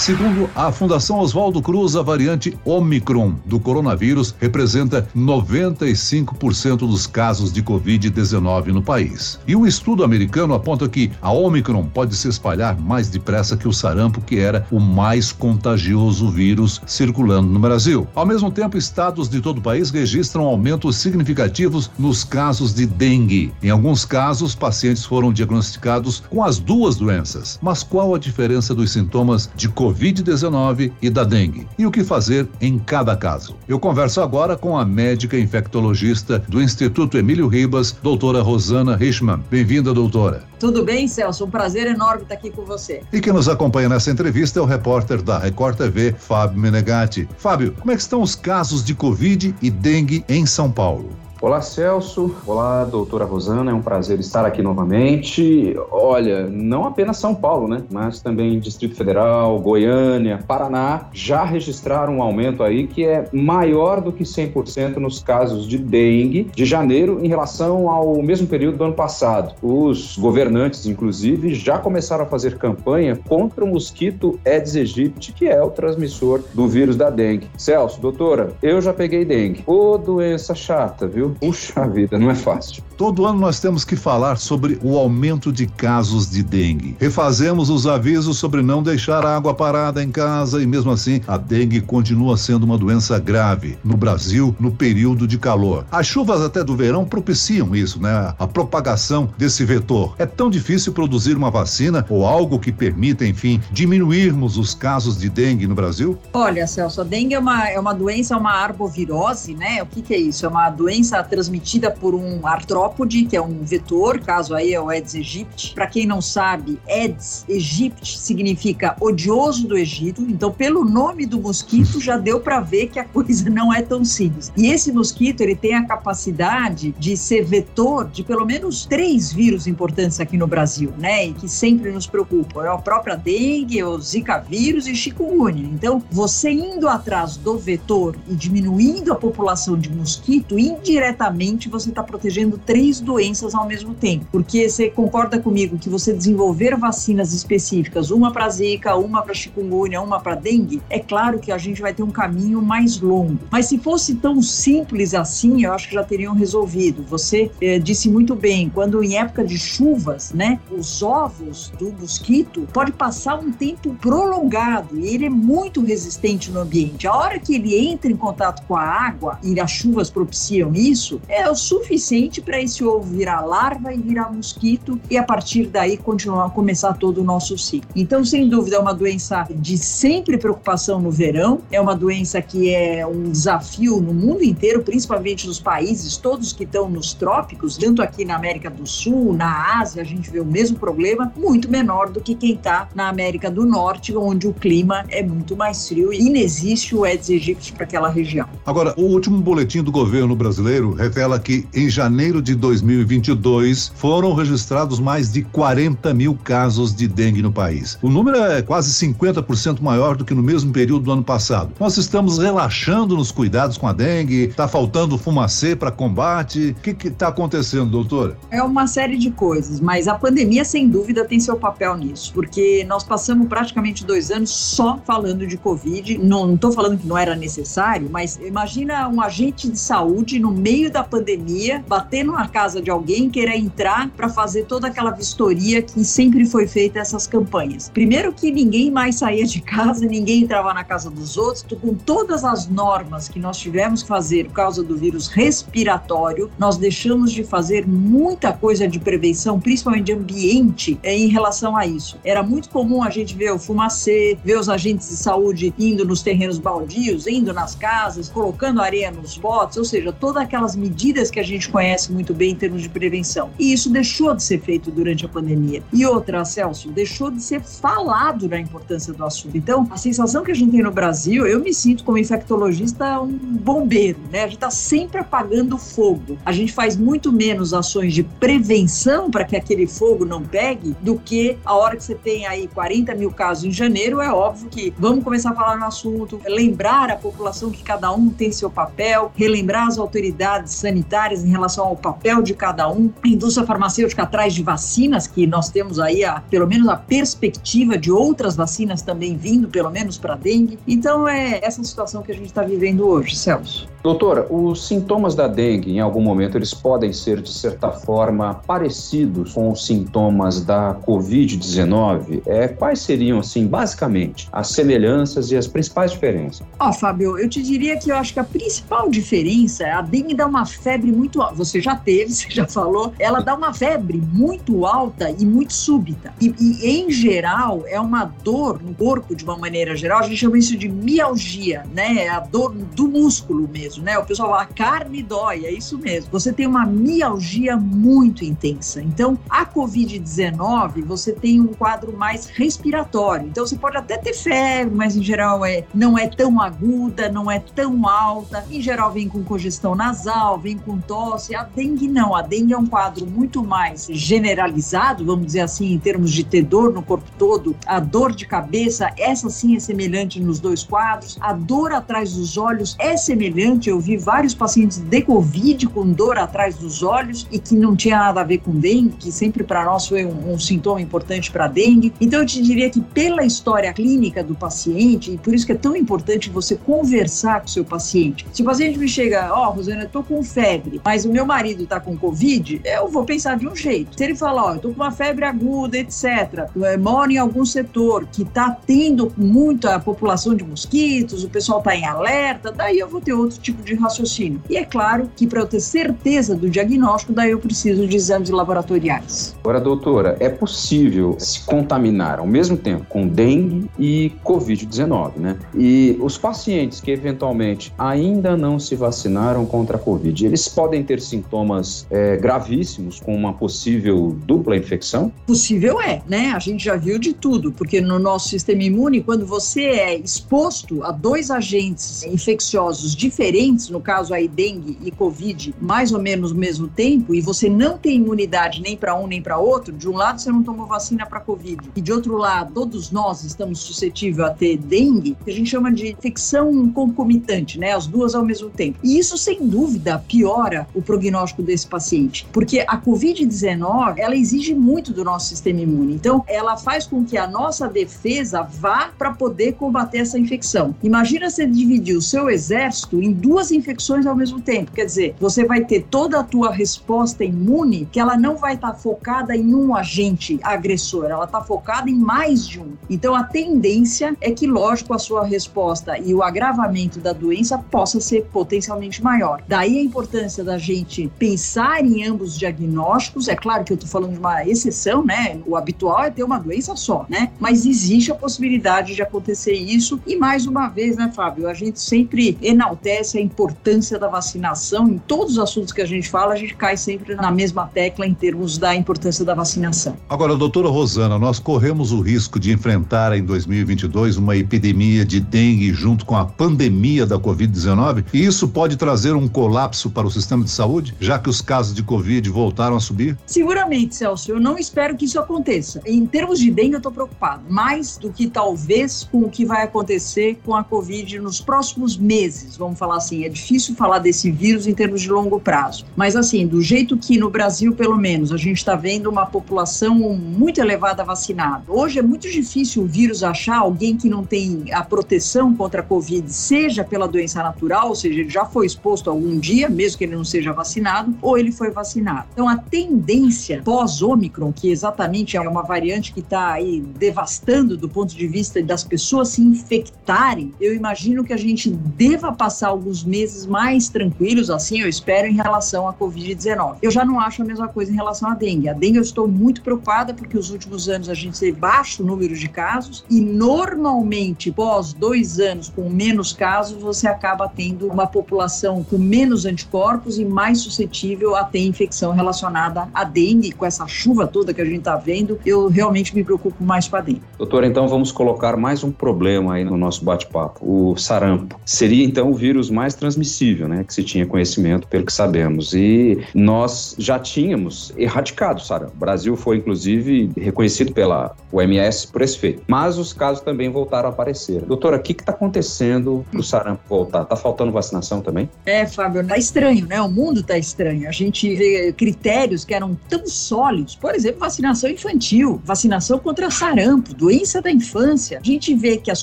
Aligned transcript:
Segundo 0.00 0.48
a 0.54 0.72
Fundação 0.72 1.18
Oswaldo 1.18 1.60
Cruz, 1.60 1.94
a 1.94 2.00
variante 2.00 2.58
Omicron 2.64 3.34
do 3.44 3.60
coronavírus 3.60 4.34
representa 4.40 5.06
95% 5.14 6.78
dos 6.78 7.06
casos 7.06 7.52
de 7.52 7.62
Covid-19 7.62 8.68
no 8.68 8.80
país. 8.80 9.38
E 9.46 9.54
um 9.54 9.66
estudo 9.66 10.02
americano 10.02 10.54
aponta 10.54 10.88
que 10.88 11.12
a 11.20 11.30
Omicron 11.30 11.84
pode 11.84 12.16
se 12.16 12.28
espalhar 12.28 12.80
mais 12.80 13.10
depressa 13.10 13.58
que 13.58 13.68
o 13.68 13.74
sarampo, 13.74 14.22
que 14.22 14.38
era 14.38 14.66
o 14.70 14.80
mais 14.80 15.32
contagioso 15.32 16.30
vírus 16.30 16.80
circulando 16.86 17.50
no 17.50 17.58
Brasil. 17.60 18.08
Ao 18.14 18.24
mesmo 18.24 18.50
tempo, 18.50 18.78
estados 18.78 19.28
de 19.28 19.42
todo 19.42 19.58
o 19.58 19.62
país 19.62 19.90
registram 19.90 20.44
aumentos 20.46 20.96
significativos 20.96 21.90
nos 21.98 22.24
casos 22.24 22.74
de 22.74 22.86
dengue. 22.86 23.52
Em 23.62 23.68
alguns 23.68 24.06
casos, 24.06 24.54
pacientes 24.54 25.04
foram 25.04 25.30
diagnosticados 25.30 26.22
com 26.30 26.42
as 26.42 26.58
duas 26.58 26.96
doenças. 26.96 27.58
Mas 27.60 27.82
qual 27.82 28.14
a 28.14 28.18
diferença 28.18 28.74
dos 28.74 28.92
sintomas 28.92 29.50
de 29.54 29.68
Covid? 29.68 29.89
Covid-19 29.90 30.92
e 31.02 31.10
da 31.10 31.24
dengue. 31.24 31.66
E 31.76 31.84
o 31.84 31.90
que 31.90 32.04
fazer 32.04 32.48
em 32.60 32.78
cada 32.78 33.16
caso. 33.16 33.56
Eu 33.68 33.78
converso 33.78 34.20
agora 34.20 34.56
com 34.56 34.78
a 34.78 34.84
médica 34.84 35.38
infectologista 35.38 36.38
do 36.48 36.62
Instituto 36.62 37.18
Emílio 37.18 37.48
Ribas, 37.48 37.92
doutora 38.02 38.40
Rosana 38.40 38.96
Richman. 38.96 39.42
Bem-vinda, 39.50 39.92
doutora. 39.92 40.44
Tudo 40.58 40.84
bem, 40.84 41.08
Celso? 41.08 41.44
Um 41.44 41.50
prazer 41.50 41.86
enorme 41.86 42.22
estar 42.22 42.34
aqui 42.34 42.50
com 42.50 42.64
você. 42.64 43.02
E 43.12 43.20
quem 43.20 43.32
nos 43.32 43.48
acompanha 43.48 43.88
nessa 43.88 44.10
entrevista 44.10 44.60
é 44.60 44.62
o 44.62 44.66
repórter 44.66 45.22
da 45.22 45.38
Record 45.38 45.76
TV, 45.76 46.14
Fábio 46.18 46.58
Menegatti. 46.58 47.28
Fábio, 47.36 47.74
como 47.78 47.90
é 47.90 47.96
que 47.96 48.02
estão 48.02 48.22
os 48.22 48.34
casos 48.34 48.84
de 48.84 48.94
Covid 48.94 49.54
e 49.60 49.70
dengue 49.70 50.24
em 50.28 50.46
São 50.46 50.70
Paulo? 50.70 51.10
Olá, 51.42 51.62
Celso. 51.62 52.36
Olá, 52.46 52.84
doutora 52.84 53.24
Rosana. 53.24 53.70
É 53.70 53.74
um 53.74 53.80
prazer 53.80 54.20
estar 54.20 54.44
aqui 54.44 54.60
novamente. 54.60 55.74
Olha, 55.90 56.46
não 56.46 56.84
apenas 56.84 57.16
São 57.16 57.34
Paulo, 57.34 57.66
né? 57.66 57.82
Mas 57.90 58.20
também 58.20 58.60
Distrito 58.60 58.94
Federal, 58.94 59.58
Goiânia, 59.58 60.44
Paraná 60.46 61.08
já 61.14 61.42
registraram 61.42 62.18
um 62.18 62.22
aumento 62.22 62.62
aí 62.62 62.86
que 62.86 63.06
é 63.06 63.26
maior 63.32 64.02
do 64.02 64.12
que 64.12 64.22
100% 64.22 64.96
nos 64.96 65.22
casos 65.22 65.66
de 65.66 65.78
dengue 65.78 66.50
de 66.54 66.66
janeiro 66.66 67.24
em 67.24 67.28
relação 67.28 67.88
ao 67.88 68.22
mesmo 68.22 68.46
período 68.46 68.76
do 68.76 68.84
ano 68.84 68.94
passado. 68.94 69.54
Os 69.62 70.18
governantes, 70.18 70.84
inclusive, 70.84 71.54
já 71.54 71.78
começaram 71.78 72.24
a 72.24 72.28
fazer 72.28 72.58
campanha 72.58 73.16
contra 73.16 73.64
o 73.64 73.68
mosquito 73.68 74.38
Aedes 74.44 74.76
aegypti, 74.76 75.32
que 75.32 75.48
é 75.48 75.62
o 75.62 75.70
transmissor 75.70 76.42
do 76.52 76.68
vírus 76.68 76.96
da 76.96 77.08
dengue. 77.08 77.48
Celso, 77.56 77.98
doutora, 77.98 78.52
eu 78.62 78.78
já 78.82 78.92
peguei 78.92 79.24
dengue. 79.24 79.64
Ô, 79.66 79.96
doença 79.96 80.54
chata, 80.54 81.06
viu? 81.06 81.29
Puxa 81.30 81.86
vida, 81.88 82.18
não 82.18 82.30
é 82.30 82.34
fácil. 82.34 82.82
Todo 82.96 83.24
ano 83.24 83.40
nós 83.40 83.60
temos 83.60 83.84
que 83.84 83.96
falar 83.96 84.36
sobre 84.36 84.78
o 84.82 84.98
aumento 84.98 85.52
de 85.52 85.66
casos 85.66 86.30
de 86.30 86.42
dengue. 86.42 86.96
Refazemos 87.00 87.70
os 87.70 87.86
avisos 87.86 88.36
sobre 88.36 88.62
não 88.62 88.82
deixar 88.82 89.24
água 89.24 89.54
parada 89.54 90.02
em 90.02 90.10
casa 90.10 90.62
e 90.62 90.66
mesmo 90.66 90.90
assim 90.90 91.20
a 91.26 91.36
dengue 91.36 91.80
continua 91.80 92.36
sendo 92.36 92.64
uma 92.64 92.76
doença 92.76 93.18
grave 93.18 93.78
no 93.82 93.96
Brasil 93.96 94.54
no 94.60 94.70
período 94.70 95.26
de 95.26 95.38
calor. 95.38 95.86
As 95.90 96.06
chuvas 96.06 96.42
até 96.42 96.62
do 96.62 96.76
verão 96.76 97.04
propiciam 97.04 97.74
isso, 97.74 98.00
né? 98.02 98.34
A 98.38 98.46
propagação 98.46 99.30
desse 99.38 99.64
vetor. 99.64 100.14
É 100.18 100.26
tão 100.26 100.50
difícil 100.50 100.92
produzir 100.92 101.36
uma 101.36 101.50
vacina 101.50 102.04
ou 102.08 102.26
algo 102.26 102.58
que 102.58 102.70
permita, 102.72 103.26
enfim, 103.26 103.60
diminuirmos 103.70 104.58
os 104.58 104.74
casos 104.74 105.18
de 105.18 105.28
dengue 105.28 105.66
no 105.66 105.74
Brasil? 105.74 106.18
Olha, 106.32 106.66
Celso, 106.66 107.00
a 107.00 107.04
dengue 107.04 107.34
é 107.34 107.38
uma, 107.38 107.68
é 107.68 107.78
uma 107.78 107.92
doença, 107.92 108.36
uma 108.36 108.52
arbovirose, 108.52 109.54
né? 109.54 109.82
O 109.82 109.86
que, 109.86 110.02
que 110.02 110.14
é 110.14 110.18
isso? 110.18 110.44
É 110.44 110.48
uma 110.48 110.68
doença 110.70 111.19
transmitida 111.22 111.90
por 111.90 112.14
um 112.14 112.46
artrópode, 112.46 113.24
que 113.24 113.36
é 113.36 113.42
um 113.42 113.62
vetor, 113.64 114.20
caso 114.20 114.54
aí 114.54 114.74
é 114.74 114.80
o 114.80 114.88
Aedes 114.88 115.14
aegypti. 115.14 115.74
Para 115.74 115.86
quem 115.86 116.06
não 116.06 116.20
sabe, 116.20 116.78
Aedes 116.88 117.44
aegypti 117.48 118.18
significa 118.18 118.96
odioso 119.00 119.66
do 119.66 119.76
Egito, 119.76 120.22
então 120.22 120.52
pelo 120.52 120.84
nome 120.84 121.26
do 121.26 121.40
mosquito 121.40 122.00
já 122.00 122.16
deu 122.16 122.40
para 122.40 122.60
ver 122.60 122.88
que 122.88 122.98
a 122.98 123.04
coisa 123.04 123.48
não 123.50 123.72
é 123.72 123.82
tão 123.82 124.04
simples. 124.04 124.52
E 124.56 124.68
esse 124.68 124.92
mosquito, 124.92 125.40
ele 125.40 125.54
tem 125.54 125.74
a 125.74 125.84
capacidade 125.84 126.94
de 126.98 127.16
ser 127.16 127.44
vetor 127.44 128.08
de 128.08 128.22
pelo 128.22 128.44
menos 128.44 128.86
três 128.86 129.32
vírus 129.32 129.66
importantes 129.66 130.20
aqui 130.20 130.36
no 130.36 130.46
Brasil, 130.46 130.92
né? 130.98 131.26
E 131.26 131.32
que 131.34 131.48
sempre 131.48 131.90
nos 131.90 132.06
preocupam. 132.06 132.64
É 132.64 132.68
a 132.68 132.78
própria 132.78 133.16
dengue, 133.16 133.82
o 133.82 133.98
zika 133.98 134.38
vírus 134.38 134.86
e 134.86 134.94
chikungunya. 134.94 135.64
Então, 135.64 136.02
você 136.10 136.50
indo 136.50 136.88
atrás 136.88 137.36
do 137.36 137.58
vetor 137.58 138.16
e 138.28 138.34
diminuindo 138.34 139.12
a 139.12 139.16
população 139.16 139.78
de 139.78 139.90
mosquito, 139.90 140.58
indiretamente 140.58 141.09
indiretamente 141.10 141.68
você 141.68 141.90
está 141.90 142.02
protegendo 142.02 142.58
três 142.58 143.00
doenças 143.00 143.54
ao 143.54 143.66
mesmo 143.66 143.94
tempo. 143.94 144.26
Porque 144.30 144.68
você 144.68 144.88
concorda 144.88 145.38
comigo 145.38 145.78
que 145.78 145.88
você 145.88 146.12
desenvolver 146.12 146.76
vacinas 146.76 147.32
específicas, 147.32 148.10
uma 148.10 148.32
para 148.32 148.48
zika, 148.48 148.96
uma 148.96 149.22
para 149.22 149.34
chikungunya, 149.34 150.00
uma 150.00 150.20
para 150.20 150.34
dengue, 150.34 150.80
é 150.88 150.98
claro 150.98 151.38
que 151.38 151.50
a 151.50 151.58
gente 151.58 151.82
vai 151.82 151.92
ter 151.92 152.02
um 152.02 152.10
caminho 152.10 152.62
mais 152.62 153.00
longo. 153.00 153.38
Mas 153.50 153.66
se 153.66 153.78
fosse 153.78 154.14
tão 154.14 154.40
simples 154.40 155.14
assim, 155.14 155.64
eu 155.64 155.72
acho 155.72 155.88
que 155.88 155.94
já 155.94 156.04
teriam 156.04 156.34
resolvido. 156.34 157.02
Você 157.08 157.50
eh, 157.60 157.78
disse 157.78 158.08
muito 158.08 158.34
bem, 158.34 158.70
quando 158.70 159.02
em 159.02 159.16
época 159.16 159.44
de 159.44 159.58
chuvas, 159.58 160.32
né, 160.32 160.60
os 160.70 161.02
ovos 161.02 161.72
do 161.78 161.92
mosquito 161.92 162.66
pode 162.72 162.92
passar 162.92 163.38
um 163.38 163.50
tempo 163.50 163.94
prolongado 163.94 164.98
e 164.98 165.08
ele 165.08 165.26
é 165.26 165.30
muito 165.30 165.82
resistente 165.82 166.50
no 166.50 166.60
ambiente. 166.60 167.06
A 167.06 167.14
hora 167.14 167.38
que 167.38 167.54
ele 167.54 167.76
entra 167.76 168.10
em 168.10 168.16
contato 168.16 168.64
com 168.66 168.76
a 168.76 168.82
água 168.82 169.38
e 169.42 169.58
as 169.58 169.70
chuvas 169.70 170.10
propiciam 170.10 170.72
isso, 170.74 170.99
isso 171.00 171.20
é 171.28 171.48
o 171.50 171.54
suficiente 171.54 172.42
para 172.42 172.60
esse 172.60 172.84
ovo 172.84 173.16
virar 173.16 173.40
larva 173.40 173.92
e 173.92 173.96
virar 173.96 174.30
mosquito 174.30 175.00
e 175.10 175.16
a 175.16 175.22
partir 175.22 175.66
daí 175.66 175.96
continuar 175.96 176.50
começar 176.50 176.92
todo 176.94 177.22
o 177.22 177.24
nosso 177.24 177.56
ciclo. 177.56 177.90
Então, 177.96 178.22
sem 178.22 178.48
dúvida, 178.48 178.76
é 178.76 178.78
uma 178.78 178.92
doença 178.92 179.46
de 179.50 179.78
sempre 179.78 180.36
preocupação 180.36 181.00
no 181.00 181.10
verão, 181.10 181.60
é 181.72 181.80
uma 181.80 181.96
doença 181.96 182.42
que 182.42 182.74
é 182.74 183.06
um 183.06 183.30
desafio 183.30 184.00
no 184.00 184.12
mundo 184.12 184.44
inteiro, 184.44 184.82
principalmente 184.82 185.46
nos 185.46 185.58
países 185.58 186.18
todos 186.18 186.52
que 186.52 186.64
estão 186.64 186.88
nos 186.90 187.14
trópicos, 187.14 187.78
tanto 187.78 188.02
aqui 188.02 188.24
na 188.24 188.36
América 188.36 188.68
do 188.68 188.86
Sul, 188.86 189.32
na 189.32 189.80
Ásia, 189.80 190.02
a 190.02 190.04
gente 190.04 190.30
vê 190.30 190.40
o 190.40 190.44
mesmo 190.44 190.78
problema, 190.78 191.32
muito 191.36 191.70
menor 191.70 192.10
do 192.10 192.20
que 192.20 192.34
quem 192.34 192.52
está 192.52 192.88
na 192.94 193.08
América 193.08 193.50
do 193.50 193.64
Norte, 193.64 194.14
onde 194.14 194.46
o 194.46 194.52
clima 194.52 195.04
é 195.08 195.22
muito 195.22 195.56
mais 195.56 195.88
frio 195.88 196.12
e 196.12 196.26
inexiste 196.26 196.94
o 196.94 197.04
Aedes 197.04 197.30
aegypti 197.30 197.72
para 197.72 197.84
aquela 197.84 198.10
região. 198.10 198.46
Agora, 198.66 198.92
o 198.98 199.02
último 199.02 199.40
boletim 199.40 199.82
do 199.82 199.90
governo 199.90 200.36
brasileiro 200.36 200.79
revela 200.88 201.38
que 201.38 201.66
em 201.74 201.88
janeiro 201.88 202.40
de 202.40 202.54
2022 202.54 203.92
foram 203.94 204.34
registrados 204.34 204.98
mais 204.98 205.32
de 205.32 205.42
40 205.42 206.12
mil 206.14 206.34
casos 206.34 206.94
de 206.94 207.06
dengue 207.06 207.42
no 207.42 207.52
país. 207.52 207.98
O 208.02 208.08
número 208.08 208.38
é 208.38 208.62
quase 208.62 208.92
50% 209.06 209.80
maior 209.80 210.16
do 210.16 210.24
que 210.24 210.34
no 210.34 210.42
mesmo 210.42 210.72
período 210.72 211.04
do 211.04 211.12
ano 211.12 211.24
passado. 211.24 211.72
Nós 211.78 211.96
estamos 211.96 212.38
relaxando 212.38 213.16
nos 213.16 213.30
cuidados 213.30 213.76
com 213.76 213.86
a 213.86 213.92
dengue, 213.92 214.44
está 214.44 214.66
faltando 214.66 215.18
fumacê 215.18 215.76
para 215.76 215.90
combate. 215.90 216.74
O 216.78 216.80
que 216.80 217.08
está 217.08 217.28
acontecendo, 217.28 217.90
doutora? 217.90 218.36
É 218.50 218.62
uma 218.62 218.86
série 218.86 219.16
de 219.16 219.30
coisas, 219.30 219.80
mas 219.80 220.08
a 220.08 220.14
pandemia, 220.14 220.64
sem 220.64 220.88
dúvida, 220.88 221.24
tem 221.24 221.38
seu 221.40 221.56
papel 221.56 221.96
nisso, 221.96 222.32
porque 222.32 222.84
nós 222.88 223.04
passamos 223.04 223.46
praticamente 223.48 224.04
dois 224.04 224.30
anos 224.30 224.50
só 224.50 224.98
falando 225.04 225.46
de 225.46 225.56
Covid. 225.56 226.18
Não 226.18 226.54
estou 226.54 226.72
falando 226.72 226.98
que 226.98 227.06
não 227.06 227.18
era 227.18 227.34
necessário, 227.34 228.08
mas 228.10 228.38
imagina 228.42 229.08
um 229.08 229.20
agente 229.20 229.68
de 229.68 229.78
saúde 229.78 230.38
no 230.38 230.50
meio 230.50 230.69
meio 230.70 230.88
da 230.88 231.02
pandemia, 231.02 231.84
bater 231.88 232.24
numa 232.24 232.46
casa 232.46 232.80
de 232.80 232.88
alguém, 232.88 233.28
querer 233.28 233.56
entrar 233.56 234.08
para 234.10 234.28
fazer 234.28 234.66
toda 234.66 234.86
aquela 234.86 235.10
vistoria 235.10 235.82
que 235.82 236.04
sempre 236.04 236.46
foi 236.46 236.64
feita 236.64 237.00
essas 237.00 237.26
campanhas. 237.26 237.90
Primeiro 237.90 238.32
que 238.32 238.52
ninguém 238.52 238.88
mais 238.88 239.16
saía 239.16 239.44
de 239.44 239.60
casa, 239.60 240.06
ninguém 240.06 240.42
entrava 240.42 240.72
na 240.72 240.84
casa 240.84 241.10
dos 241.10 241.36
outros, 241.36 241.66
com 241.80 241.92
todas 241.92 242.44
as 242.44 242.68
normas 242.68 243.28
que 243.28 243.40
nós 243.40 243.58
tivemos 243.58 244.02
que 244.02 244.08
fazer 244.08 244.46
por 244.46 244.52
causa 244.52 244.80
do 244.84 244.96
vírus 244.96 245.26
respiratório, 245.26 246.48
nós 246.56 246.76
deixamos 246.76 247.32
de 247.32 247.42
fazer 247.42 247.84
muita 247.84 248.52
coisa 248.52 248.86
de 248.86 249.00
prevenção, 249.00 249.58
principalmente 249.58 250.04
de 250.04 250.12
ambiente, 250.12 251.00
eh, 251.02 251.16
em 251.16 251.26
relação 251.26 251.76
a 251.76 251.84
isso. 251.84 252.16
Era 252.22 252.44
muito 252.44 252.68
comum 252.68 253.02
a 253.02 253.10
gente 253.10 253.34
ver 253.34 253.50
o 253.52 253.58
fumacê, 253.58 254.38
ver 254.44 254.56
os 254.56 254.68
agentes 254.68 255.08
de 255.08 255.16
saúde 255.16 255.74
indo 255.76 256.04
nos 256.04 256.22
terrenos 256.22 256.58
baldios, 256.58 257.26
indo 257.26 257.52
nas 257.52 257.74
casas, 257.74 258.28
colocando 258.28 258.80
areia 258.80 259.10
nos 259.10 259.36
potes, 259.36 259.76
ou 259.76 259.84
seja, 259.84 260.12
toda 260.12 260.40
aquela 260.40 260.59
aquelas 260.60 260.76
medidas 260.76 261.30
que 261.30 261.40
a 261.40 261.42
gente 261.42 261.70
conhece 261.70 262.12
muito 262.12 262.34
bem 262.34 262.50
em 262.50 262.54
termos 262.54 262.82
de 262.82 262.88
prevenção. 262.88 263.50
E 263.58 263.72
isso 263.72 263.88
deixou 263.88 264.34
de 264.34 264.42
ser 264.42 264.60
feito 264.60 264.90
durante 264.90 265.24
a 265.24 265.28
pandemia. 265.28 265.82
E 265.92 266.04
outra, 266.04 266.44
Celso, 266.44 266.90
deixou 266.90 267.30
de 267.30 267.42
ser 267.42 267.62
falado 267.62 268.46
na 268.48 268.58
importância 268.58 269.12
do 269.12 269.24
assunto. 269.24 269.56
Então, 269.56 269.88
a 269.90 269.96
sensação 269.96 270.44
que 270.44 270.50
a 270.50 270.54
gente 270.54 270.72
tem 270.72 270.82
no 270.82 270.90
Brasil, 270.90 271.46
eu 271.46 271.60
me 271.60 271.72
sinto 271.72 272.04
como 272.04 272.18
infectologista 272.18 273.20
um 273.20 273.30
bombeiro, 273.30 274.18
né? 274.30 274.40
A 274.40 274.44
gente 274.44 274.56
está 274.56 274.70
sempre 274.70 275.20
apagando 275.20 275.78
fogo. 275.78 276.36
A 276.44 276.52
gente 276.52 276.72
faz 276.72 276.96
muito 276.96 277.32
menos 277.32 277.72
ações 277.72 278.12
de 278.12 278.22
prevenção 278.22 279.30
para 279.30 279.44
que 279.44 279.56
aquele 279.56 279.86
fogo 279.86 280.26
não 280.26 280.42
pegue 280.42 280.94
do 281.00 281.18
que 281.18 281.56
a 281.64 281.74
hora 281.74 281.96
que 281.96 282.04
você 282.04 282.14
tem 282.14 282.46
aí 282.46 282.68
40 282.68 283.14
mil 283.14 283.30
casos 283.30 283.64
em 283.64 283.72
janeiro, 283.72 284.20
é 284.20 284.30
óbvio 284.30 284.68
que 284.68 284.92
vamos 284.98 285.24
começar 285.24 285.50
a 285.50 285.54
falar 285.54 285.78
no 285.78 285.86
assunto, 285.86 286.40
lembrar 286.46 287.10
a 287.10 287.16
população 287.16 287.70
que 287.70 287.82
cada 287.82 288.12
um 288.12 288.28
tem 288.28 288.52
seu 288.52 288.70
papel, 288.70 289.32
relembrar 289.34 289.86
as 289.86 289.98
autoridades 289.98 290.49
autoridades 290.50 290.74
sanitárias 290.74 291.44
em 291.44 291.48
relação 291.48 291.86
ao 291.86 291.96
papel 291.96 292.42
de 292.42 292.54
cada 292.54 292.90
um, 292.90 293.10
a 293.22 293.28
indústria 293.28 293.66
farmacêutica 293.66 294.22
atrás 294.22 294.54
de 294.54 294.62
vacinas, 294.62 295.26
que 295.26 295.46
nós 295.46 295.68
temos 295.68 296.00
aí 296.00 296.24
a, 296.24 296.40
pelo 296.50 296.66
menos 296.66 296.88
a 296.88 296.96
perspectiva 296.96 297.96
de 297.96 298.10
outras 298.10 298.56
vacinas 298.56 299.02
também 299.02 299.36
vindo, 299.36 299.68
pelo 299.68 299.90
menos 299.90 300.18
para 300.18 300.34
dengue. 300.34 300.78
Então 300.86 301.28
é 301.28 301.60
essa 301.62 301.82
situação 301.84 302.22
que 302.22 302.32
a 302.32 302.34
gente 302.34 302.46
está 302.46 302.62
vivendo 302.62 303.06
hoje, 303.06 303.36
Celso. 303.36 303.88
Doutora, 304.02 304.46
os 304.50 304.88
sintomas 304.88 305.34
da 305.34 305.46
dengue, 305.46 305.92
em 305.92 306.00
algum 306.00 306.22
momento, 306.22 306.56
eles 306.56 306.72
podem 306.72 307.12
ser, 307.12 307.42
de 307.42 307.52
certa 307.52 307.90
forma, 307.90 308.54
parecidos 308.66 309.52
com 309.52 309.70
os 309.70 309.84
sintomas 309.84 310.64
da 310.64 310.94
Covid-19? 311.06 312.42
É, 312.46 312.68
quais 312.68 313.00
seriam, 313.00 313.40
assim, 313.40 313.66
basicamente, 313.66 314.48
as 314.52 314.68
semelhanças 314.68 315.50
e 315.50 315.56
as 315.56 315.66
principais 315.66 316.12
diferenças? 316.12 316.66
Ó, 316.78 316.88
oh, 316.88 316.92
Fábio, 316.94 317.38
eu 317.38 317.46
te 317.46 317.62
diria 317.62 317.98
que 317.98 318.10
eu 318.10 318.16
acho 318.16 318.32
que 318.32 318.40
a 318.40 318.44
principal 318.44 319.10
diferença 319.10 319.84
é 319.84 319.92
a 319.92 320.00
dengue 320.00 320.34
dá 320.40 320.46
uma 320.46 320.66
febre 320.66 321.12
muito 321.12 321.40
alta. 321.42 321.54
Você 321.54 321.80
já 321.80 321.94
teve, 321.94 322.32
você 322.34 322.50
já 322.50 322.66
falou. 322.66 323.12
Ela 323.18 323.40
dá 323.40 323.54
uma 323.54 323.72
febre 323.72 324.18
muito 324.32 324.86
alta 324.86 325.30
e 325.30 325.44
muito 325.44 325.72
súbita. 325.72 326.32
E, 326.40 326.54
e, 326.58 327.00
em 327.00 327.10
geral, 327.10 327.84
é 327.86 328.00
uma 328.00 328.24
dor 328.24 328.82
no 328.82 328.94
corpo, 328.94 329.34
de 329.34 329.44
uma 329.44 329.56
maneira 329.56 329.94
geral. 329.94 330.20
A 330.20 330.22
gente 330.22 330.36
chama 330.36 330.58
isso 330.58 330.76
de 330.76 330.88
mialgia, 330.88 331.84
né? 331.94 332.24
É 332.24 332.28
a 332.28 332.40
dor 332.40 332.72
do 332.72 333.08
músculo 333.08 333.68
mesmo 333.68 333.90
né? 333.98 334.18
O 334.18 334.24
pessoal 334.24 334.50
fala, 334.50 334.62
a 334.62 334.66
carne 334.66 335.22
dói, 335.22 335.64
é 335.64 335.72
isso 335.72 335.98
mesmo. 335.98 336.30
Você 336.32 336.52
tem 336.52 336.66
uma 336.66 336.86
mialgia 336.86 337.76
muito 337.76 338.44
intensa. 338.44 339.02
Então, 339.02 339.38
a 339.48 339.66
Covid-19, 339.66 341.04
você 341.04 341.32
tem 341.32 341.60
um 341.60 341.68
quadro 341.68 342.16
mais 342.16 342.46
respiratório. 342.46 343.48
Então, 343.48 343.66
você 343.66 343.76
pode 343.76 343.96
até 343.96 344.16
ter 344.16 344.34
febre, 344.34 344.94
mas 344.94 345.16
em 345.16 345.22
geral 345.22 345.64
é, 345.64 345.84
não 345.94 346.18
é 346.18 346.26
tão 346.28 346.60
aguda, 346.60 347.28
não 347.28 347.50
é 347.50 347.58
tão 347.58 348.08
alta. 348.08 348.64
Em 348.70 348.80
geral, 348.80 349.10
vem 349.12 349.28
com 349.28 349.42
congestão 349.42 349.94
nasal, 349.94 350.29
vem 350.60 350.78
com 350.78 350.98
tosse. 350.98 351.54
A 351.54 351.62
dengue 351.62 352.08
não. 352.08 352.34
A 352.34 352.42
dengue 352.42 352.72
é 352.72 352.78
um 352.78 352.86
quadro 352.86 353.26
muito 353.26 353.62
mais 353.62 354.06
generalizado, 354.10 355.24
vamos 355.24 355.46
dizer 355.46 355.60
assim, 355.60 355.92
em 355.92 355.98
termos 355.98 356.32
de 356.32 356.44
ter 356.44 356.62
dor 356.62 356.92
no 356.92 357.02
corpo 357.02 357.30
todo. 357.38 357.76
A 357.86 358.00
dor 358.00 358.32
de 358.34 358.46
cabeça, 358.46 359.10
essa 359.16 359.48
sim 359.50 359.76
é 359.76 359.80
semelhante 359.80 360.40
nos 360.40 360.60
dois 360.60 360.82
quadros. 360.82 361.38
A 361.40 361.52
dor 361.52 361.92
atrás 361.92 362.34
dos 362.34 362.56
olhos 362.56 362.96
é 362.98 363.16
semelhante 363.16 363.90
eu 363.90 364.00
vi 364.00 364.16
vários 364.16 364.54
pacientes 364.54 364.98
de 364.98 365.22
Covid 365.22 365.86
com 365.88 366.10
dor 366.12 366.38
atrás 366.38 366.76
dos 366.76 367.02
olhos 367.02 367.46
e 367.50 367.58
que 367.58 367.74
não 367.74 367.94
tinha 367.96 368.18
nada 368.18 368.40
a 368.40 368.44
ver 368.44 368.58
com 368.58 368.72
dengue, 368.72 369.16
que 369.18 369.32
sempre 369.32 369.64
para 369.64 369.84
nós 369.84 370.06
foi 370.06 370.24
um, 370.24 370.52
um 370.52 370.58
sintoma 370.58 371.00
importante 371.00 371.50
para 371.50 371.66
dengue. 371.66 372.12
Então 372.20 372.40
eu 372.40 372.46
te 372.46 372.62
diria 372.62 372.90
que 372.90 373.00
pela 373.00 373.44
história 373.44 373.92
clínica 373.92 374.42
do 374.42 374.54
paciente, 374.54 375.32
e 375.32 375.38
por 375.38 375.54
isso 375.54 375.66
que 375.66 375.72
é 375.72 375.76
tão 375.76 375.96
importante 375.96 376.50
você 376.50 376.76
conversar 376.76 377.60
com 377.60 377.66
o 377.66 377.70
seu 377.70 377.84
paciente. 377.84 378.46
Se 378.52 378.62
o 378.62 378.64
paciente 378.64 378.98
me 378.98 379.08
chega, 379.08 379.50
ó, 379.52 379.68
oh, 379.68 379.72
Rosana, 379.72 380.02
eu 380.02 380.08
tô 380.08 380.19
com 380.22 380.42
febre, 380.42 381.00
mas 381.04 381.24
o 381.24 381.30
meu 381.30 381.44
marido 381.44 381.86
tá 381.86 382.00
com 382.00 382.16
Covid, 382.16 382.80
eu 382.84 383.08
vou 383.08 383.24
pensar 383.24 383.56
de 383.56 383.66
um 383.66 383.74
jeito. 383.74 384.16
Se 384.16 384.24
ele 384.24 384.34
falar, 384.34 384.64
ó, 384.64 384.74
eu 384.74 384.78
tô 384.78 384.88
com 384.90 384.96
uma 384.96 385.10
febre 385.10 385.44
aguda, 385.44 385.98
etc., 385.98 386.68
mora 387.00 387.32
em 387.32 387.38
algum 387.38 387.64
setor 387.64 388.26
que 388.26 388.44
tá 388.44 388.76
tendo 388.86 389.32
muita 389.36 389.98
população 389.98 390.54
de 390.54 390.64
mosquitos, 390.64 391.44
o 391.44 391.48
pessoal 391.48 391.82
tá 391.82 391.94
em 391.94 392.06
alerta, 392.06 392.72
daí 392.72 392.98
eu 392.98 393.08
vou 393.08 393.20
ter 393.20 393.32
outro 393.32 393.58
tipo 393.58 393.82
de 393.82 393.94
raciocínio. 393.94 394.62
E 394.68 394.76
é 394.76 394.84
claro 394.84 395.30
que 395.34 395.46
para 395.46 395.60
eu 395.60 395.66
ter 395.66 395.80
certeza 395.80 396.54
do 396.54 396.68
diagnóstico, 396.68 397.32
daí 397.32 397.50
eu 397.50 397.58
preciso 397.58 398.06
de 398.06 398.16
exames 398.16 398.50
laboratoriais. 398.50 399.56
Agora, 399.60 399.80
doutora, 399.80 400.36
é 400.40 400.48
possível 400.48 401.36
se 401.38 401.60
contaminar 401.64 402.38
ao 402.38 402.46
mesmo 402.46 402.76
tempo 402.76 403.04
com 403.08 403.26
dengue 403.26 403.90
e 403.98 404.32
Covid-19, 404.44 405.36
né? 405.36 405.56
E 405.74 406.16
os 406.20 406.36
pacientes 406.38 407.00
que 407.00 407.10
eventualmente 407.10 407.92
ainda 407.98 408.56
não 408.56 408.78
se 408.78 408.94
vacinaram 408.94 409.64
contra 409.66 409.96
a 409.96 410.00
Covid, 410.10 410.44
eles 410.44 410.66
podem 410.66 411.04
ter 411.04 411.20
sintomas 411.20 412.04
é, 412.10 412.36
gravíssimos 412.36 413.20
com 413.20 413.32
uma 413.32 413.52
possível 413.52 414.36
dupla 414.44 414.76
infecção? 414.76 415.32
Possível 415.46 416.00
é, 416.00 416.20
né? 416.26 416.50
A 416.50 416.58
gente 416.58 416.84
já 416.84 416.96
viu 416.96 417.16
de 417.16 417.32
tudo, 417.32 417.70
porque 417.70 418.00
no 418.00 418.18
nosso 418.18 418.48
sistema 418.48 418.82
imune, 418.82 419.22
quando 419.22 419.46
você 419.46 419.82
é 419.82 420.18
exposto 420.18 421.04
a 421.04 421.12
dois 421.12 421.48
agentes 421.48 422.24
infecciosos 422.24 423.14
diferentes, 423.14 423.88
no 423.88 424.00
caso 424.00 424.34
aí 424.34 424.48
dengue 424.48 424.98
e 425.00 425.12
covid, 425.12 425.72
mais 425.80 426.12
ou 426.12 426.20
menos 426.20 426.50
no 426.50 426.58
mesmo 426.58 426.88
tempo, 426.88 427.32
e 427.32 427.40
você 427.40 427.70
não 427.70 427.96
tem 427.96 428.16
imunidade 428.16 428.82
nem 428.82 428.96
para 428.96 429.16
um 429.16 429.28
nem 429.28 429.40
para 429.40 429.58
outro, 429.58 429.92
de 429.92 430.08
um 430.08 430.16
lado 430.16 430.40
você 430.40 430.50
não 430.50 430.64
tomou 430.64 430.86
vacina 430.86 431.24
para 431.24 431.38
covid, 431.38 431.88
e 431.94 432.00
de 432.00 432.12
outro 432.12 432.36
lado 432.36 432.74
todos 432.74 433.12
nós 433.12 433.44
estamos 433.44 433.78
suscetíveis 433.78 434.48
a 434.48 434.50
ter 434.50 434.76
dengue, 434.76 435.36
que 435.44 435.50
a 435.50 435.54
gente 435.54 435.70
chama 435.70 435.92
de 435.92 436.08
infecção 436.08 436.90
concomitante, 436.90 437.78
né, 437.78 437.92
as 437.92 438.08
duas 438.08 438.34
ao 438.34 438.44
mesmo 438.44 438.70
tempo. 438.70 438.98
E 439.04 439.16
isso 439.16 439.38
sem 439.38 439.68
dúvida 439.68 439.89
piora 440.26 440.86
o 440.94 441.02
prognóstico 441.02 441.62
desse 441.62 441.86
paciente, 441.86 442.46
porque 442.52 442.84
a 442.86 443.00
covid-19, 443.00 444.14
ela 444.18 444.36
exige 444.36 444.74
muito 444.74 445.12
do 445.12 445.24
nosso 445.24 445.48
sistema 445.48 445.80
imune. 445.80 446.14
Então, 446.14 446.44
ela 446.46 446.76
faz 446.76 447.06
com 447.06 447.24
que 447.24 447.36
a 447.36 447.46
nossa 447.46 447.88
defesa 447.88 448.62
vá 448.62 449.10
para 449.16 449.32
poder 449.32 449.72
combater 449.72 450.18
essa 450.18 450.38
infecção. 450.38 450.94
Imagina 451.02 451.50
você 451.50 451.66
dividir 451.66 452.16
o 452.16 452.22
seu 452.22 452.50
exército 452.50 453.20
em 453.20 453.32
duas 453.32 453.70
infecções 453.70 454.26
ao 454.26 454.36
mesmo 454.36 454.60
tempo. 454.60 454.92
Quer 454.92 455.06
dizer, 455.06 455.34
você 455.40 455.64
vai 455.64 455.84
ter 455.84 456.06
toda 456.10 456.40
a 456.40 456.44
tua 456.44 456.70
resposta 456.70 457.44
imune 457.44 458.08
que 458.10 458.20
ela 458.20 458.36
não 458.36 458.56
vai 458.56 458.74
estar 458.74 458.92
tá 458.92 458.94
focada 458.94 459.56
em 459.56 459.74
um 459.74 459.94
agente 459.94 460.58
agressor, 460.62 461.26
ela 461.26 461.44
está 461.44 461.60
focada 461.60 462.10
em 462.10 462.14
mais 462.14 462.66
de 462.66 462.80
um. 462.80 462.92
Então 463.08 463.34
a 463.34 463.44
tendência 463.44 464.36
é 464.40 464.50
que, 464.50 464.66
lógico, 464.66 465.14
a 465.14 465.18
sua 465.18 465.44
resposta 465.44 466.18
e 466.18 466.34
o 466.34 466.42
agravamento 466.42 467.20
da 467.20 467.32
doença 467.32 467.78
possa 467.78 468.20
ser 468.20 468.46
potencialmente 468.52 469.22
maior. 469.22 469.62
Daí 469.80 469.98
a 469.98 470.02
importância 470.02 470.62
da 470.62 470.76
gente 470.76 471.32
pensar 471.38 472.04
em 472.04 472.22
ambos 472.22 472.58
diagnósticos. 472.58 473.48
É 473.48 473.56
claro 473.56 473.82
que 473.82 473.90
eu 473.90 473.94
estou 473.94 474.10
falando 474.10 474.32
de 474.32 474.38
uma 474.38 474.62
exceção, 474.62 475.24
né? 475.24 475.58
O 475.66 475.74
habitual 475.74 476.22
é 476.22 476.30
ter 476.30 476.44
uma 476.44 476.58
doença 476.58 476.94
só, 476.96 477.24
né? 477.30 477.50
Mas 477.58 477.86
existe 477.86 478.30
a 478.30 478.34
possibilidade 478.34 479.14
de 479.14 479.22
acontecer 479.22 479.72
isso. 479.72 480.20
E 480.26 480.36
mais 480.36 480.66
uma 480.66 480.88
vez, 480.88 481.16
né, 481.16 481.32
Fábio? 481.34 481.66
A 481.66 481.72
gente 481.72 481.98
sempre 481.98 482.58
enaltece 482.60 483.38
a 483.38 483.40
importância 483.40 484.18
da 484.18 484.28
vacinação. 484.28 485.08
Em 485.08 485.16
todos 485.16 485.52
os 485.52 485.58
assuntos 485.58 485.94
que 485.94 486.02
a 486.02 486.06
gente 486.06 486.28
fala, 486.28 486.52
a 486.52 486.56
gente 486.56 486.74
cai 486.74 486.98
sempre 486.98 487.34
na 487.34 487.50
mesma 487.50 487.86
tecla 487.86 488.26
em 488.26 488.34
termos 488.34 488.76
da 488.76 488.94
importância 488.94 489.46
da 489.46 489.54
vacinação. 489.54 490.14
Agora, 490.28 490.54
doutora 490.56 490.90
Rosana, 490.90 491.38
nós 491.38 491.58
corremos 491.58 492.12
o 492.12 492.20
risco 492.20 492.60
de 492.60 492.70
enfrentar 492.70 493.34
em 493.34 493.42
2022 493.42 494.36
uma 494.36 494.54
epidemia 494.54 495.24
de 495.24 495.40
dengue 495.40 495.90
junto 495.94 496.26
com 496.26 496.36
a 496.36 496.44
pandemia 496.44 497.24
da 497.24 497.38
Covid-19 497.38 498.26
e 498.34 498.44
isso 498.44 498.68
pode 498.68 498.98
trazer 498.98 499.34
um 499.34 499.48
colapso 499.48 499.69
para 500.10 500.26
o 500.26 500.30
sistema 500.30 500.64
de 500.64 500.70
saúde, 500.70 501.14
já 501.20 501.38
que 501.38 501.48
os 501.48 501.60
casos 501.60 501.94
de 501.94 502.02
Covid 502.02 502.48
voltaram 502.50 502.96
a 502.96 503.00
subir? 503.00 503.38
Seguramente, 503.46 504.16
Celso. 504.16 504.50
Eu 504.50 504.60
não 504.60 504.78
espero 504.78 505.16
que 505.16 505.24
isso 505.24 505.38
aconteça. 505.38 506.00
Em 506.04 506.26
termos 506.26 506.58
de 506.58 506.70
dengue, 506.70 506.94
eu 506.94 506.98
estou 506.98 507.12
preocupado. 507.12 507.62
Mais 507.68 508.16
do 508.16 508.32
que 508.32 508.48
talvez 508.48 509.24
com 509.30 509.42
o 509.42 509.50
que 509.50 509.64
vai 509.64 509.82
acontecer 509.82 510.60
com 510.64 510.74
a 510.74 510.82
Covid 510.82 511.38
nos 511.38 511.60
próximos 511.60 512.16
meses, 512.16 512.76
vamos 512.76 512.98
falar 512.98 513.16
assim, 513.16 513.44
é 513.44 513.48
difícil 513.48 513.94
falar 513.94 514.18
desse 514.18 514.50
vírus 514.50 514.86
em 514.86 514.94
termos 514.94 515.22
de 515.22 515.30
longo 515.30 515.60
prazo. 515.60 516.04
Mas 516.16 516.36
assim, 516.36 516.66
do 516.66 516.82
jeito 516.82 517.16
que 517.16 517.38
no 517.38 517.50
Brasil, 517.50 517.94
pelo 517.94 518.16
menos, 518.16 518.52
a 518.52 518.56
gente 518.56 518.78
está 518.78 518.96
vendo 518.96 519.30
uma 519.30 519.46
população 519.46 520.14
muito 520.14 520.80
elevada 520.80 521.22
vacinada. 521.22 521.84
Hoje 521.88 522.18
é 522.18 522.22
muito 522.22 522.50
difícil 522.50 523.02
o 523.02 523.06
vírus 523.06 523.42
achar 523.42 523.78
alguém 523.78 524.16
que 524.16 524.28
não 524.28 524.44
tem 524.44 524.84
a 524.92 525.02
proteção 525.02 525.74
contra 525.74 526.00
a 526.00 526.04
Covid, 526.04 526.52
seja 526.52 527.04
pela 527.04 527.28
doença 527.28 527.62
natural, 527.62 528.08
ou 528.08 528.16
seja, 528.16 528.40
ele 528.40 528.50
já 528.50 528.64
foi 528.64 528.86
exposto 528.86 529.30
algum 529.30 529.59
dia, 529.60 529.88
mesmo 529.88 530.18
que 530.18 530.24
ele 530.24 530.34
não 530.34 530.44
seja 530.44 530.72
vacinado, 530.72 531.36
ou 531.40 531.58
ele 531.58 531.70
foi 531.70 531.90
vacinado. 531.90 532.48
Então 532.52 532.68
a 532.68 532.76
tendência 532.76 533.82
pós-Omicron, 533.84 534.72
que 534.72 534.90
exatamente 534.90 535.56
é 535.56 535.60
uma 535.60 535.82
variante 535.82 536.32
que 536.32 536.40
está 536.40 536.72
aí 536.72 537.00
devastando 537.00 537.96
do 537.96 538.08
ponto 538.08 538.34
de 538.34 538.46
vista 538.46 538.82
das 538.82 539.04
pessoas 539.04 539.50
se 539.50 539.62
infectarem, 539.62 540.72
eu 540.80 540.94
imagino 540.94 541.44
que 541.44 541.52
a 541.52 541.56
gente 541.56 541.90
deva 541.90 542.52
passar 542.52 542.88
alguns 542.88 543.22
meses 543.22 543.66
mais 543.66 544.08
tranquilos, 544.08 544.70
assim 544.70 545.00
eu 545.00 545.08
espero, 545.08 545.46
em 545.46 545.54
relação 545.54 546.08
à 546.08 546.14
Covid-19. 546.14 546.96
Eu 547.02 547.10
já 547.10 547.24
não 547.24 547.38
acho 547.38 547.62
a 547.62 547.64
mesma 547.64 547.88
coisa 547.88 548.10
em 548.10 548.14
relação 548.14 548.48
à 548.48 548.54
dengue. 548.54 548.88
A 548.88 548.92
dengue 548.92 549.18
eu 549.18 549.22
estou 549.22 549.46
muito 549.46 549.82
preocupada 549.82 550.32
porque 550.32 550.56
os 550.56 550.70
últimos 550.70 551.08
anos 551.08 551.28
a 551.28 551.34
gente 551.34 551.58
teve 551.58 551.78
baixo 551.78 552.24
número 552.24 552.54
de 552.54 552.68
casos 552.68 553.24
e 553.28 553.40
normalmente, 553.40 554.70
pós 554.70 555.12
dois 555.12 555.58
anos 555.58 555.88
com 555.88 556.08
menos 556.08 556.52
casos, 556.52 557.00
você 557.00 557.26
acaba 557.26 557.68
tendo 557.68 558.06
uma 558.06 558.26
população 558.26 559.04
com 559.04 559.18
menos 559.18 559.49
anticorpos 559.66 560.38
e 560.38 560.44
mais 560.44 560.80
suscetível 560.80 561.54
a 561.56 561.64
ter 561.64 561.80
infecção 561.80 562.32
relacionada 562.32 563.08
à 563.14 563.24
dengue. 563.24 563.72
Com 563.72 563.84
essa 563.84 564.06
chuva 564.06 564.46
toda 564.46 564.72
que 564.72 564.80
a 564.80 564.84
gente 564.84 564.98
está 564.98 565.16
vendo, 565.16 565.58
eu 565.64 565.88
realmente 565.88 566.34
me 566.34 566.44
preocupo 566.44 566.82
mais 566.82 567.08
com 567.08 567.16
a 567.16 567.20
dengue. 567.20 567.42
Doutora, 567.58 567.86
então 567.86 568.08
vamos 568.08 568.32
colocar 568.32 568.76
mais 568.76 569.04
um 569.04 569.10
problema 569.10 569.74
aí 569.74 569.84
no 569.84 569.96
nosso 569.96 570.24
bate-papo: 570.24 570.80
o 570.82 571.16
sarampo. 571.16 571.78
Seria 571.84 572.24
então 572.24 572.50
o 572.50 572.54
vírus 572.54 572.90
mais 572.90 573.14
transmissível, 573.14 573.88
né, 573.88 574.04
que 574.04 574.14
se 574.14 574.22
tinha 574.22 574.46
conhecimento, 574.46 575.06
pelo 575.08 575.24
que 575.24 575.32
sabemos. 575.32 575.92
E 575.94 576.44
nós 576.54 577.14
já 577.18 577.38
tínhamos 577.38 578.12
erradicado 578.16 578.78
o 578.78 578.84
sarampo. 578.84 579.12
O 579.16 579.18
Brasil 579.18 579.56
foi, 579.56 579.76
inclusive, 579.76 580.50
reconhecido 580.56 581.12
pela 581.12 581.54
OMS 581.72 582.28
por 582.28 582.42
esse 582.42 582.58
feito. 582.58 582.82
Mas 582.86 583.18
os 583.18 583.32
casos 583.32 583.62
também 583.62 583.90
voltaram 583.90 584.28
a 584.28 584.32
aparecer. 584.32 584.82
Doutora, 584.82 585.16
o 585.16 585.20
que 585.20 585.32
está 585.32 585.52
acontecendo 585.52 586.44
para 586.50 586.60
o 586.60 586.62
sarampo 586.62 587.02
voltar? 587.08 587.42
Está 587.42 587.56
faltando 587.56 587.92
vacinação 587.92 588.40
também? 588.40 588.68
É, 588.86 589.06
Fábio, 589.06 589.39
tá 589.44 589.58
estranho, 589.58 590.06
né? 590.06 590.20
O 590.20 590.28
mundo 590.28 590.62
tá 590.62 590.78
estranho. 590.78 591.28
A 591.28 591.32
gente 591.32 591.74
vê 591.74 592.12
critérios 592.12 592.84
que 592.84 592.94
eram 592.94 593.18
tão 593.28 593.46
sólidos. 593.46 594.14
Por 594.14 594.34
exemplo, 594.34 594.60
vacinação 594.60 595.10
infantil, 595.10 595.80
vacinação 595.84 596.38
contra 596.38 596.70
sarampo, 596.70 597.34
doença 597.34 597.80
da 597.80 597.90
infância. 597.90 598.58
A 598.58 598.66
gente 598.66 598.94
vê 598.94 599.16
que 599.16 599.30
as 599.30 599.42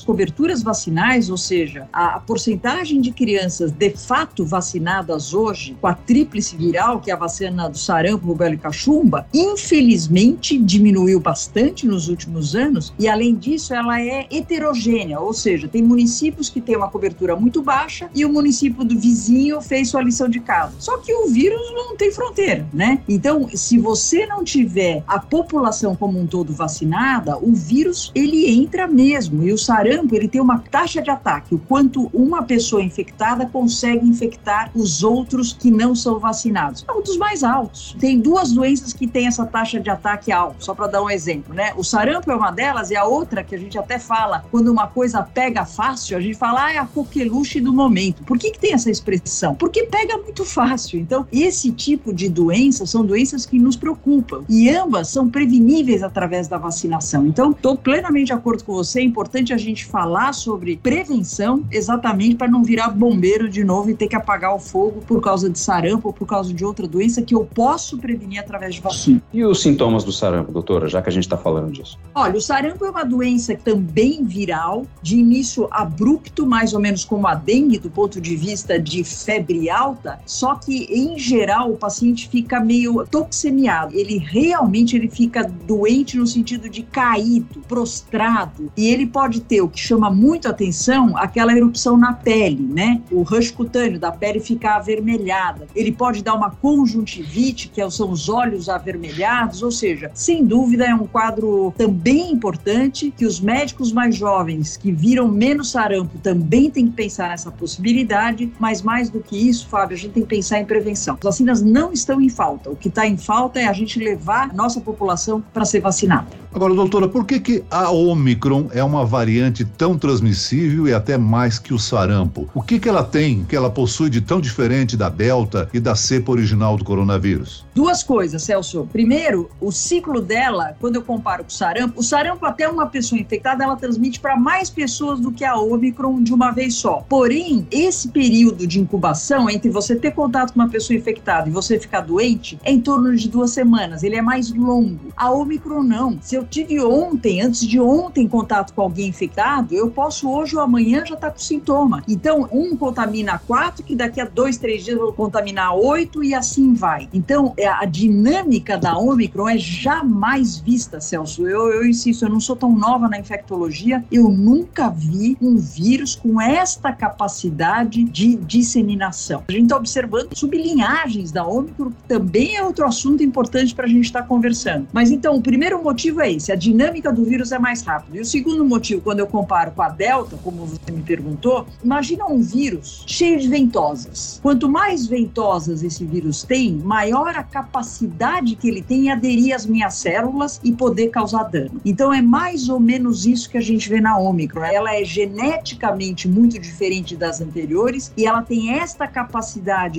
coberturas 0.00 0.62
vacinais, 0.62 1.30
ou 1.30 1.36
seja, 1.36 1.88
a, 1.92 2.16
a 2.16 2.20
porcentagem 2.20 3.00
de 3.00 3.10
crianças 3.12 3.70
de 3.70 3.90
fato 3.90 4.44
vacinadas 4.44 5.34
hoje 5.34 5.76
com 5.80 5.86
a 5.86 5.94
tríplice 5.94 6.56
viral, 6.56 7.00
que 7.00 7.10
é 7.10 7.14
a 7.14 7.16
vacina 7.16 7.68
do 7.68 7.78
sarampo, 7.78 8.26
rubéola 8.26 8.54
e 8.54 8.58
cachumba, 8.58 9.26
infelizmente 9.32 10.58
diminuiu 10.58 11.20
bastante 11.20 11.86
nos 11.86 12.08
últimos 12.08 12.54
anos 12.54 12.92
e 12.98 13.08
além 13.08 13.34
disso 13.34 13.74
ela 13.74 14.00
é 14.00 14.26
heterogênea, 14.30 15.20
ou 15.20 15.32
seja, 15.32 15.68
tem 15.68 15.82
municípios 15.82 16.48
que 16.48 16.60
têm 16.60 16.76
uma 16.76 16.90
cobertura 16.90 17.36
muito 17.36 17.62
baixa 17.62 18.10
e 18.14 18.24
o 18.24 18.32
município 18.32 18.84
do 18.84 18.98
vizinho 18.98 19.60
fez 19.60 19.87
sua 19.88 20.02
lição 20.02 20.28
de 20.28 20.40
casa. 20.40 20.74
Só 20.78 20.98
que 20.98 21.12
o 21.12 21.28
vírus 21.28 21.72
não 21.72 21.96
tem 21.96 22.10
fronteira, 22.12 22.66
né? 22.72 23.00
Então, 23.08 23.48
se 23.54 23.78
você 23.78 24.26
não 24.26 24.44
tiver 24.44 25.02
a 25.06 25.18
população 25.18 25.96
como 25.96 26.18
um 26.18 26.26
todo 26.26 26.52
vacinada, 26.52 27.36
o 27.38 27.52
vírus 27.52 28.12
ele 28.14 28.48
entra 28.50 28.86
mesmo 28.86 29.42
e 29.42 29.52
o 29.52 29.58
sarampo 29.58 30.14
ele 30.14 30.28
tem 30.28 30.40
uma 30.40 30.58
taxa 30.58 31.02
de 31.02 31.10
ataque, 31.10 31.54
o 31.54 31.58
quanto 31.58 32.08
uma 32.12 32.42
pessoa 32.42 32.82
infectada 32.82 33.46
consegue 33.46 34.06
infectar 34.06 34.70
os 34.74 35.02
outros 35.02 35.52
que 35.52 35.70
não 35.70 35.94
são 35.94 36.18
vacinados. 36.18 36.84
É 36.88 36.92
um 36.92 37.02
dos 37.02 37.16
mais 37.16 37.42
altos. 37.42 37.96
Tem 37.98 38.20
duas 38.20 38.52
doenças 38.52 38.92
que 38.92 39.06
têm 39.06 39.26
essa 39.26 39.46
taxa 39.46 39.80
de 39.80 39.90
ataque 39.90 40.32
alta, 40.32 40.56
só 40.58 40.74
para 40.74 40.86
dar 40.86 41.02
um 41.02 41.10
exemplo, 41.10 41.54
né? 41.54 41.72
O 41.76 41.84
sarampo 41.84 42.30
é 42.30 42.36
uma 42.36 42.50
delas 42.50 42.90
e 42.90 42.96
a 42.96 43.04
outra 43.04 43.42
que 43.42 43.54
a 43.54 43.58
gente 43.58 43.78
até 43.78 43.98
fala, 43.98 44.44
quando 44.50 44.68
uma 44.68 44.86
coisa 44.86 45.22
pega 45.22 45.64
fácil, 45.64 46.16
a 46.16 46.20
gente 46.20 46.36
fala, 46.36 46.66
ah, 46.66 46.72
é 46.72 46.78
a 46.78 46.86
coqueluche 46.86 47.60
do 47.60 47.72
momento. 47.72 48.22
Por 48.24 48.38
que, 48.38 48.50
que 48.50 48.58
tem 48.58 48.72
essa 48.72 48.90
expressão? 48.90 49.54
Porque 49.54 49.77
pega 49.86 50.16
muito 50.18 50.44
fácil. 50.44 50.98
Então, 50.98 51.26
esse 51.32 51.70
tipo 51.72 52.12
de 52.12 52.28
doença 52.28 52.86
são 52.86 53.04
doenças 53.04 53.46
que 53.46 53.58
nos 53.58 53.76
preocupam 53.76 54.44
e 54.48 54.68
ambas 54.70 55.08
são 55.08 55.28
preveníveis 55.28 56.02
através 56.02 56.48
da 56.48 56.58
vacinação. 56.58 57.26
Então, 57.26 57.50
estou 57.50 57.76
plenamente 57.76 58.26
de 58.26 58.32
acordo 58.32 58.64
com 58.64 58.74
você. 58.74 59.00
É 59.00 59.04
importante 59.04 59.52
a 59.52 59.56
gente 59.56 59.84
falar 59.86 60.32
sobre 60.32 60.76
prevenção, 60.76 61.64
exatamente 61.70 62.36
para 62.36 62.48
não 62.48 62.62
virar 62.62 62.88
bombeiro 62.88 63.48
de 63.48 63.64
novo 63.64 63.90
e 63.90 63.94
ter 63.94 64.08
que 64.08 64.16
apagar 64.16 64.54
o 64.54 64.58
fogo 64.58 65.02
por 65.06 65.20
causa 65.20 65.48
de 65.48 65.58
sarampo 65.58 66.08
ou 66.08 66.12
por 66.12 66.26
causa 66.26 66.52
de 66.52 66.64
outra 66.64 66.86
doença 66.86 67.22
que 67.22 67.34
eu 67.34 67.44
posso 67.44 67.98
prevenir 67.98 68.40
através 68.40 68.74
de 68.74 68.80
vacina. 68.80 69.22
E 69.32 69.44
os 69.44 69.62
sintomas 69.62 70.04
do 70.04 70.12
sarampo, 70.12 70.52
doutora, 70.52 70.88
já 70.88 71.02
que 71.02 71.08
a 71.08 71.12
gente 71.12 71.24
está 71.24 71.36
falando 71.36 71.72
disso? 71.72 71.98
Olha, 72.14 72.36
o 72.36 72.40
sarampo 72.40 72.84
é 72.84 72.90
uma 72.90 73.04
doença 73.04 73.54
também 73.56 74.24
viral, 74.24 74.86
de 75.02 75.16
início 75.16 75.68
abrupto, 75.70 76.46
mais 76.46 76.72
ou 76.72 76.80
menos 76.80 77.04
como 77.04 77.26
a 77.26 77.34
dengue, 77.34 77.78
do 77.78 77.90
ponto 77.90 78.20
de 78.20 78.36
vista 78.36 78.78
de 78.78 79.02
febre 79.04 79.57
alta, 79.66 80.18
só 80.26 80.56
que 80.56 80.84
em 80.90 81.18
geral 81.18 81.72
o 81.72 81.76
paciente 81.78 82.28
fica 82.28 82.60
meio 82.60 83.06
toxemiado. 83.06 83.96
Ele 83.96 84.18
realmente 84.18 84.94
ele 84.94 85.08
fica 85.08 85.42
doente 85.66 86.18
no 86.18 86.26
sentido 86.26 86.68
de 86.68 86.82
caído, 86.82 87.60
prostrado, 87.66 88.70
e 88.76 88.88
ele 88.88 89.06
pode 89.06 89.40
ter 89.40 89.62
o 89.62 89.68
que 89.68 89.80
chama 89.80 90.10
muito 90.10 90.48
atenção, 90.48 91.16
aquela 91.16 91.56
erupção 91.56 91.96
na 91.96 92.12
pele, 92.12 92.62
né? 92.62 93.00
O 93.10 93.22
rush 93.22 93.50
cutâneo 93.50 93.98
da 93.98 94.12
pele 94.12 94.40
ficar 94.40 94.76
avermelhada. 94.76 95.66
Ele 95.74 95.92
pode 95.92 96.22
dar 96.22 96.34
uma 96.34 96.50
conjuntivite, 96.50 97.68
que 97.68 97.88
são 97.90 98.10
os 98.10 98.28
olhos 98.28 98.68
avermelhados, 98.68 99.62
ou 99.62 99.70
seja, 99.70 100.10
sem 100.12 100.44
dúvida 100.44 100.84
é 100.84 100.94
um 100.94 101.06
quadro 101.06 101.72
também 101.76 102.32
importante 102.32 103.12
que 103.16 103.24
os 103.24 103.40
médicos 103.40 103.92
mais 103.92 104.16
jovens 104.16 104.76
que 104.76 104.92
viram 104.92 105.28
menos 105.28 105.70
sarampo 105.70 106.18
também 106.18 106.70
têm 106.70 106.86
que 106.86 106.92
pensar 106.92 107.28
nessa 107.30 107.50
possibilidade, 107.50 108.52
mas 108.58 108.82
mais 108.82 109.08
do 109.08 109.20
que 109.20 109.47
isso, 109.48 109.66
Fábio, 109.68 109.96
a 109.96 109.98
gente 109.98 110.12
tem 110.12 110.22
que 110.22 110.28
pensar 110.28 110.60
em 110.60 110.64
prevenção. 110.64 111.14
As 111.14 111.22
vacinas 111.22 111.62
não 111.62 111.92
estão 111.92 112.20
em 112.20 112.28
falta. 112.28 112.70
O 112.70 112.76
que 112.76 112.88
está 112.88 113.06
em 113.06 113.16
falta 113.16 113.60
é 113.60 113.66
a 113.66 113.72
gente 113.72 113.98
levar 113.98 114.50
a 114.50 114.52
nossa 114.52 114.80
população 114.80 115.42
para 115.52 115.64
ser 115.64 115.80
vacinada. 115.80 116.26
Agora, 116.52 116.74
doutora, 116.74 117.08
por 117.08 117.26
que, 117.26 117.38
que 117.38 117.64
a 117.70 117.90
Omicron 117.90 118.68
é 118.72 118.82
uma 118.82 119.04
variante 119.04 119.64
tão 119.64 119.98
transmissível 119.98 120.88
e 120.88 120.94
até 120.94 121.18
mais 121.18 121.58
que 121.58 121.74
o 121.74 121.78
sarampo? 121.78 122.48
O 122.54 122.62
que, 122.62 122.80
que 122.80 122.88
ela 122.88 123.04
tem 123.04 123.44
que 123.44 123.54
ela 123.54 123.70
possui 123.70 124.08
de 124.08 124.20
tão 124.20 124.40
diferente 124.40 124.96
da 124.96 125.08
Delta 125.08 125.68
e 125.72 125.78
da 125.78 125.94
cepa 125.94 126.32
original 126.32 126.76
do 126.76 126.84
coronavírus? 126.84 127.66
Duas 127.74 128.02
coisas, 128.02 128.42
Celso. 128.42 128.88
Primeiro, 128.90 129.50
o 129.60 129.70
ciclo 129.70 130.20
dela, 130.20 130.74
quando 130.80 130.96
eu 130.96 131.02
comparo 131.02 131.44
com 131.44 131.50
o 131.50 131.52
sarampo, 131.52 132.00
o 132.00 132.02
sarampo, 132.02 132.44
até 132.44 132.68
uma 132.68 132.86
pessoa 132.86 133.20
infectada, 133.20 133.62
ela 133.62 133.76
transmite 133.76 134.18
para 134.18 134.36
mais 134.36 134.70
pessoas 134.70 135.20
do 135.20 135.30
que 135.30 135.44
a 135.44 135.54
Omicron 135.54 136.22
de 136.22 136.32
uma 136.32 136.50
vez 136.50 136.74
só. 136.74 137.04
Porém, 137.08 137.66
esse 137.70 138.08
período 138.08 138.66
de 138.66 138.80
incubação 138.80 139.37
entre 139.50 139.68
você 139.68 139.94
ter 139.94 140.12
contato 140.12 140.54
com 140.54 140.60
uma 140.60 140.70
pessoa 140.70 140.96
infectada 140.96 141.50
e 141.50 141.52
você 141.52 141.78
ficar 141.78 142.00
doente 142.00 142.58
é 142.64 142.72
em 142.72 142.80
torno 142.80 143.14
de 143.14 143.28
duas 143.28 143.50
semanas. 143.50 144.02
Ele 144.02 144.16
é 144.16 144.22
mais 144.22 144.50
longo. 144.50 145.12
A 145.14 145.30
Omicron 145.30 145.82
não. 145.82 146.18
Se 146.22 146.34
eu 146.34 146.46
tive 146.46 146.80
ontem, 146.80 147.42
antes 147.42 147.66
de 147.66 147.78
ontem, 147.78 148.26
contato 148.26 148.72
com 148.72 148.80
alguém 148.80 149.08
infectado, 149.08 149.74
eu 149.74 149.90
posso 149.90 150.30
hoje 150.30 150.56
ou 150.56 150.62
amanhã 150.62 151.04
já 151.04 151.14
estar 151.14 151.28
tá 151.28 151.30
com 151.30 151.38
sintoma. 151.38 152.02
Então, 152.08 152.48
um 152.50 152.74
contamina 152.76 153.38
quatro, 153.38 153.84
que 153.84 153.94
daqui 153.94 154.20
a 154.20 154.24
dois, 154.24 154.56
três 154.56 154.84
dias 154.84 154.96
eu 154.96 155.04
vou 155.04 155.12
contaminar 155.12 155.74
oito 155.74 156.24
e 156.24 156.34
assim 156.34 156.72
vai. 156.72 157.08
Então, 157.12 157.52
é, 157.56 157.66
a 157.66 157.84
dinâmica 157.84 158.78
da 158.78 158.96
Omicron 158.96 159.48
é 159.48 159.58
jamais 159.58 160.58
vista, 160.58 161.00
Celso. 161.00 161.46
Eu, 161.46 161.68
eu 161.72 161.86
insisto, 161.86 162.24
eu 162.24 162.30
não 162.30 162.40
sou 162.40 162.56
tão 162.56 162.74
nova 162.74 163.08
na 163.08 163.18
infectologia, 163.18 164.04
eu 164.10 164.28
nunca 164.28 164.88
vi 164.88 165.36
um 165.40 165.56
vírus 165.56 166.14
com 166.14 166.40
esta 166.40 166.92
capacidade 166.92 168.04
de 168.04 168.36
disseminação. 168.36 169.27
A 169.34 169.52
gente 169.52 169.64
está 169.64 169.76
observando 169.76 170.34
sublinhagens 170.34 171.30
da 171.32 171.46
Omicron, 171.46 171.90
que 171.90 172.08
também 172.08 172.56
é 172.56 172.62
outro 172.62 172.86
assunto 172.86 173.22
importante 173.22 173.74
para 173.74 173.86
a 173.86 173.88
gente 173.88 174.04
estar 174.04 174.22
tá 174.22 174.28
conversando. 174.28 174.86
Mas 174.92 175.10
então, 175.10 175.36
o 175.36 175.42
primeiro 175.42 175.82
motivo 175.82 176.20
é 176.20 176.32
esse: 176.32 176.52
a 176.52 176.56
dinâmica 176.56 177.12
do 177.12 177.24
vírus 177.24 177.52
é 177.52 177.58
mais 177.58 177.82
rápida. 177.82 178.16
E 178.16 178.20
o 178.20 178.24
segundo 178.24 178.64
motivo, 178.64 179.00
quando 179.00 179.20
eu 179.20 179.26
comparo 179.26 179.72
com 179.72 179.82
a 179.82 179.88
Delta, 179.88 180.38
como 180.42 180.66
você 180.66 180.90
me 180.90 181.02
perguntou, 181.02 181.66
imagina 181.82 182.26
um 182.26 182.40
vírus 182.40 183.04
cheio 183.06 183.38
de 183.38 183.48
ventosas. 183.48 184.38
Quanto 184.42 184.68
mais 184.68 185.06
ventosas 185.06 185.82
esse 185.82 186.04
vírus 186.04 186.42
tem, 186.42 186.76
maior 186.76 187.34
a 187.36 187.42
capacidade 187.42 188.56
que 188.56 188.68
ele 188.68 188.82
tem 188.82 189.06
em 189.06 189.10
aderir 189.10 189.54
às 189.54 189.66
minhas 189.66 189.94
células 189.94 190.60
e 190.62 190.72
poder 190.72 191.08
causar 191.08 191.44
dano. 191.44 191.80
Então, 191.84 192.12
é 192.12 192.22
mais 192.22 192.68
ou 192.68 192.80
menos 192.80 193.26
isso 193.26 193.48
que 193.48 193.58
a 193.58 193.62
gente 193.62 193.88
vê 193.88 194.00
na 194.00 194.18
Omicron. 194.18 194.64
Ela 194.64 194.94
é 194.94 195.04
geneticamente 195.04 196.28
muito 196.28 196.58
diferente 196.58 197.16
das 197.16 197.40
anteriores 197.40 198.12
e 198.16 198.26
ela 198.26 198.42
tem 198.42 198.74
esta 198.74 199.06
capacidade 199.06 199.17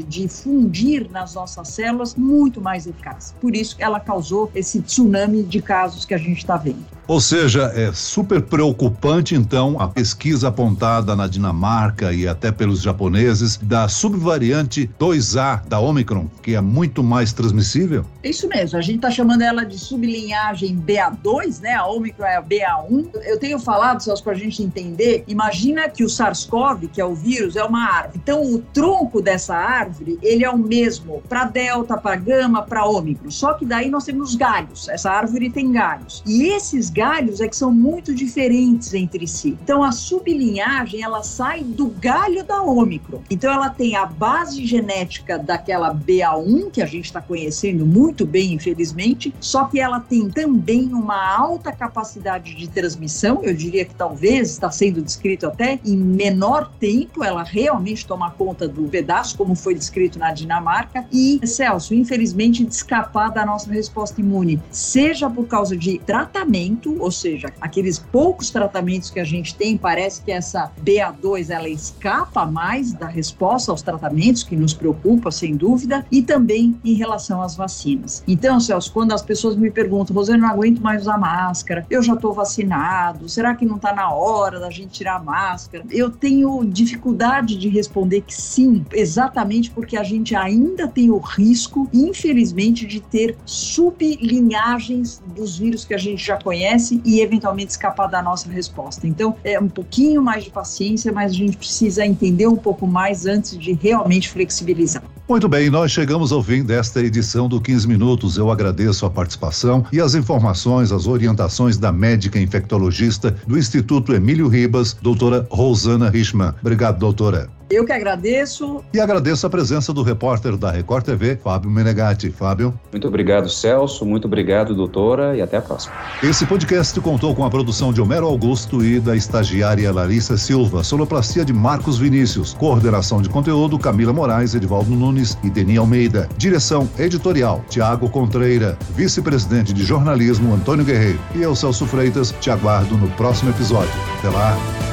de 0.03 0.27
fundir 0.27 1.09
nas 1.09 1.33
nossas 1.33 1.69
células 1.69 2.15
muito 2.15 2.61
mais 2.61 2.87
eficaz. 2.87 3.35
Por 3.39 3.55
isso 3.55 3.75
ela 3.79 3.99
causou 3.99 4.51
esse 4.53 4.81
tsunami 4.81 5.43
de 5.43 5.61
casos 5.61 6.05
que 6.05 6.13
a 6.13 6.17
gente 6.17 6.37
está 6.37 6.57
vendo. 6.57 6.98
Ou 7.09 7.19
seja, 7.19 7.71
é 7.75 7.91
super 7.91 8.39
preocupante 8.39 9.33
então 9.33 9.81
a 9.81 9.87
pesquisa 9.87 10.49
apontada 10.49 11.15
na 11.15 11.25
Dinamarca 11.25 12.13
e 12.13 12.27
até 12.27 12.51
pelos 12.51 12.83
japoneses 12.83 13.57
da 13.57 13.87
subvariante 13.87 14.87
2A 14.99 15.65
da 15.67 15.79
Omicron, 15.79 16.27
que 16.43 16.53
é 16.53 16.61
muito 16.61 17.03
mais 17.03 17.33
transmissível? 17.33 18.05
Isso 18.23 18.47
mesmo, 18.47 18.77
a 18.77 18.81
gente 18.81 18.97
está 18.97 19.09
chamando 19.09 19.41
ela 19.41 19.65
de 19.65 19.79
sublinhagem 19.79 20.77
BA2, 20.77 21.61
né? 21.61 21.73
A 21.73 21.87
Omicron 21.87 22.25
é 22.27 22.35
a 22.35 22.43
BA1. 22.43 23.09
Eu 23.23 23.39
tenho 23.39 23.57
falado, 23.57 24.03
só 24.03 24.13
para 24.21 24.33
a 24.33 24.35
gente 24.35 24.61
entender, 24.61 25.23
imagina 25.27 25.89
que 25.89 26.03
o 26.03 26.07
SARS-CoV, 26.07 26.89
que 26.89 27.01
é 27.01 27.05
o 27.05 27.15
vírus, 27.15 27.55
é 27.55 27.63
uma 27.63 27.85
árvore. 27.85 28.19
Então, 28.21 28.43
o 28.43 28.59
tronco 28.59 29.19
dessa 29.19 29.55
árvore, 29.55 30.19
ele 30.21 30.45
é 30.45 30.49
o 30.51 30.59
mesmo 30.59 31.23
para 31.27 31.45
Delta, 31.45 31.97
para 31.97 32.17
Gama, 32.17 32.61
para 32.61 32.85
Omicron. 32.85 33.31
Só 33.31 33.53
que 33.53 33.65
daí 33.65 33.89
nós 33.89 34.03
temos 34.03 34.35
galhos. 34.35 34.87
Essa 34.89 35.09
árvore 35.09 35.49
tem 35.49 35.71
galhos. 35.71 36.21
E 36.27 36.49
esses 36.49 36.91
galhos 36.91 36.98
é 37.01 37.47
que 37.47 37.55
são 37.55 37.71
muito 37.71 38.13
diferentes 38.13 38.93
entre 38.93 39.27
si. 39.27 39.57
Então 39.63 39.83
a 39.83 39.91
sublinhagem 39.91 41.01
ela 41.01 41.23
sai 41.23 41.63
do 41.63 41.87
galho 41.87 42.43
da 42.43 42.61
Ômicron. 42.61 43.21
Então 43.29 43.51
ela 43.51 43.69
tem 43.69 43.95
a 43.95 44.05
base 44.05 44.65
genética 44.65 45.37
daquela 45.37 45.93
BA1 45.93 46.71
que 46.71 46.81
a 46.81 46.85
gente 46.85 47.05
está 47.05 47.21
conhecendo 47.21 47.85
muito 47.85 48.25
bem, 48.25 48.53
infelizmente, 48.53 49.33
só 49.39 49.65
que 49.65 49.79
ela 49.79 49.99
tem 49.99 50.29
também 50.29 50.93
uma 50.93 51.35
alta 51.35 51.71
capacidade 51.71 52.55
de 52.55 52.67
transmissão. 52.67 53.41
Eu 53.43 53.53
diria 53.53 53.85
que 53.85 53.95
talvez 53.95 54.51
está 54.51 54.69
sendo 54.71 55.01
descrito 55.01 55.47
até 55.47 55.79
em 55.85 55.97
menor 55.97 56.71
tempo 56.79 57.23
ela 57.23 57.43
realmente 57.43 58.05
toma 58.05 58.31
conta 58.31 58.67
do 58.67 58.83
pedaço, 58.83 59.37
como 59.37 59.55
foi 59.55 59.73
descrito 59.73 60.19
na 60.19 60.31
Dinamarca. 60.31 61.05
E 61.11 61.39
Celso, 61.45 61.93
infelizmente, 61.93 62.63
de 62.65 62.73
escapar 62.73 63.29
da 63.29 63.45
nossa 63.45 63.71
resposta 63.71 64.19
imune, 64.19 64.61
seja 64.71 65.29
por 65.29 65.47
causa 65.47 65.75
de 65.75 65.99
tratamento 65.99 66.88
alto, 66.89 66.95
ou 66.99 67.11
seja, 67.11 67.51
aqueles 67.61 67.99
poucos 67.99 68.49
tratamentos 68.49 69.09
que 69.09 69.19
a 69.19 69.23
gente 69.23 69.55
tem, 69.55 69.77
parece 69.77 70.21
que 70.21 70.31
essa 70.31 70.71
BA2 70.83 71.49
ela 71.49 71.69
escapa 71.69 72.45
mais 72.45 72.93
da 72.93 73.07
resposta 73.07 73.71
aos 73.71 73.81
tratamentos, 73.81 74.43
que 74.43 74.55
nos 74.55 74.73
preocupa, 74.73 75.31
sem 75.31 75.55
dúvida, 75.55 76.05
e 76.11 76.21
também 76.21 76.79
em 76.83 76.93
relação 76.93 77.41
às 77.41 77.55
vacinas. 77.55 78.23
Então, 78.27 78.59
Celso, 78.59 78.91
quando 78.91 79.13
as 79.13 79.21
pessoas 79.21 79.55
me 79.55 79.69
perguntam, 79.69 80.15
Rosane, 80.15 80.41
não 80.41 80.49
aguento 80.49 80.81
mais 80.81 81.03
usar 81.03 81.17
máscara, 81.17 81.85
eu 81.89 82.01
já 82.01 82.13
estou 82.13 82.33
vacinado, 82.33 83.29
será 83.29 83.55
que 83.55 83.65
não 83.65 83.75
está 83.75 83.93
na 83.93 84.11
hora 84.13 84.59
da 84.59 84.69
gente 84.69 84.91
tirar 84.91 85.17
a 85.17 85.23
máscara? 85.23 85.83
Eu 85.91 86.09
tenho 86.09 86.63
dificuldade 86.65 87.57
de 87.57 87.69
responder 87.69 88.21
que 88.21 88.33
sim, 88.33 88.85
exatamente 88.93 89.71
porque 89.71 89.97
a 89.97 90.03
gente 90.03 90.35
ainda 90.35 90.87
tem 90.87 91.09
o 91.11 91.17
risco, 91.17 91.89
infelizmente, 91.93 92.85
de 92.85 92.99
ter 92.99 93.37
sublinhagens 93.45 95.21
dos 95.35 95.57
vírus 95.57 95.85
que 95.85 95.93
a 95.93 95.97
gente 95.97 96.23
já 96.23 96.37
conhece 96.37 96.78
e 97.03 97.21
eventualmente 97.21 97.71
escapar 97.71 98.07
da 98.07 98.21
nossa 98.21 98.49
resposta. 98.49 99.07
Então, 99.07 99.35
é 99.43 99.59
um 99.59 99.67
pouquinho 99.67 100.21
mais 100.21 100.43
de 100.43 100.49
paciência, 100.49 101.11
mas 101.11 101.31
a 101.31 101.35
gente 101.35 101.57
precisa 101.57 102.05
entender 102.05 102.47
um 102.47 102.55
pouco 102.55 102.87
mais 102.87 103.25
antes 103.25 103.57
de 103.57 103.73
realmente 103.73 104.29
flexibilizar. 104.29 105.03
Muito 105.29 105.47
bem, 105.47 105.69
nós 105.69 105.91
chegamos 105.91 106.31
ao 106.31 106.41
fim 106.41 106.63
desta 106.63 107.03
edição 107.03 107.47
do 107.47 107.61
15 107.61 107.87
Minutos. 107.87 108.35
Eu 108.35 108.49
agradeço 108.49 109.05
a 109.05 109.11
participação 109.11 109.85
e 109.93 110.01
as 110.01 110.15
informações, 110.15 110.91
as 110.91 111.05
orientações 111.05 111.77
da 111.77 111.91
médica 111.91 112.39
infectologista 112.39 113.29
do 113.45 113.55
Instituto 113.55 114.11
Emílio 114.11 114.47
Ribas, 114.47 114.97
doutora 114.99 115.45
Rosana 115.51 116.09
Richman. 116.09 116.55
Obrigado, 116.59 116.97
doutora. 116.97 117.47
Eu 117.69 117.85
que 117.85 117.91
agradeço. 117.91 118.83
E 118.91 118.99
agradeço 118.99 119.45
a 119.45 119.49
presença 119.49 119.93
do 119.93 120.01
repórter 120.01 120.57
da 120.57 120.71
Record 120.71 121.05
TV, 121.05 121.35
Fábio 121.35 121.69
Menegatti. 121.69 122.31
Fábio. 122.31 122.73
Muito 122.91 123.07
obrigado, 123.07 123.47
Celso. 123.47 124.03
Muito 124.07 124.25
obrigado, 124.25 124.73
doutora. 124.73 125.37
E 125.37 125.41
até 125.41 125.57
a 125.57 125.61
próxima. 125.61 125.93
Esse 126.23 126.47
podcast 126.47 126.99
contou 126.99 127.35
com 127.35 127.45
a 127.45 127.49
produção 127.49 127.93
de 127.93 128.01
Homero 128.01 128.25
Augusto 128.25 128.83
e 128.83 128.99
da 128.99 129.15
estagiária 129.15 129.91
Larissa 129.91 130.35
Silva, 130.35 130.83
sonoplastia 130.83 131.45
de 131.45 131.53
Marcos 131.53 131.99
Vinícius, 131.99 132.55
coordenação 132.55 133.21
de 133.21 133.29
conteúdo 133.29 133.77
Camila 133.77 134.11
Moraes, 134.11 134.55
Edvaldo 134.55 134.89
Nunes 135.19 135.37
e 135.43 135.49
Deni 135.49 135.77
Almeida, 135.77 136.29
direção 136.37 136.89
editorial 136.97 137.63
Tiago 137.69 138.09
Contreira, 138.09 138.77
vice-presidente 138.95 139.73
de 139.73 139.83
jornalismo 139.83 140.53
Antônio 140.53 140.85
Guerreiro. 140.85 141.19
E 141.35 141.41
eu, 141.41 141.55
Celso 141.55 141.85
Freitas, 141.85 142.33
te 142.39 142.49
aguardo 142.49 142.97
no 142.97 143.09
próximo 143.11 143.51
episódio. 143.51 143.91
Até 144.19 144.29
lá. 144.29 144.88